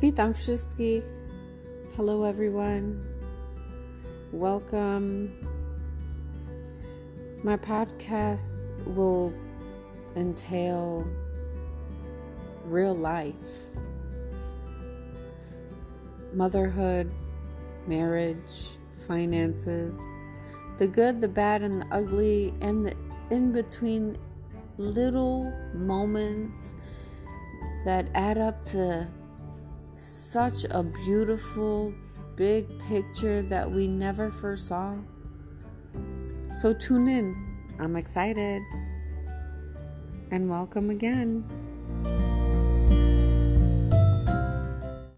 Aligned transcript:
Witam 0.00 0.32
wszystkich. 0.34 1.04
Hello, 1.94 2.24
everyone. 2.24 3.04
Welcome. 4.32 5.28
My 7.44 7.58
podcast 7.58 8.56
will 8.86 9.34
entail 10.16 11.06
real 12.64 12.94
life, 12.94 13.34
motherhood, 16.32 17.10
marriage, 17.86 18.70
finances, 19.06 19.94
the 20.78 20.88
good, 20.88 21.20
the 21.20 21.28
bad, 21.28 21.60
and 21.60 21.82
the 21.82 21.86
ugly, 21.92 22.54
and 22.62 22.86
the 22.86 22.94
in 23.30 23.52
between 23.52 24.16
little 24.78 25.52
moments 25.74 26.76
that 27.84 28.08
add 28.14 28.38
up 28.38 28.64
to 28.64 29.06
such 30.30 30.62
a 30.70 30.84
beautiful 30.84 31.92
big 32.36 32.64
picture 32.88 33.42
that 33.42 33.68
we 33.68 33.88
never 33.88 34.30
first 34.30 34.68
saw. 34.68 34.94
So 36.60 36.72
tune 36.72 37.08
in. 37.08 37.34
I'm 37.80 37.96
excited. 37.96 38.62
And 40.30 40.48
welcome 40.48 40.90
again. 40.90 41.44